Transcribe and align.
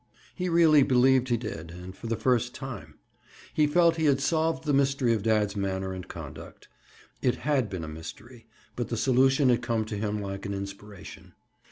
He 0.33 0.49
really 0.49 0.81
believed 0.81 1.27
he 1.29 1.37
did—and 1.37 1.95
for 1.95 2.07
the 2.07 2.15
first 2.17 2.55
time. 2.55 2.95
He 3.53 3.67
felt 3.67 3.97
he 3.97 4.05
had 4.05 4.19
solved 4.19 4.63
the 4.63 4.73
mystery 4.73 5.13
of 5.13 5.21
dad's 5.21 5.55
manner 5.55 5.93
and 5.93 6.07
conduct. 6.07 6.67
It 7.21 7.35
had 7.45 7.69
been 7.69 7.83
a 7.83 7.87
mystery, 7.87 8.47
but 8.75 8.87
the 8.89 8.97
solution 8.97 9.49
had 9.49 9.61
come 9.61 9.85
to 9.85 9.97
him 9.97 10.19
like 10.19 10.47
an 10.47 10.55
inspiration. 10.55 11.35